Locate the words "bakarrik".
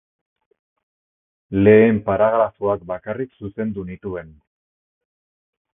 2.93-3.39